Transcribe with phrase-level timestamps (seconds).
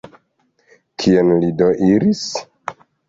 [1.03, 2.25] Kien li do iris?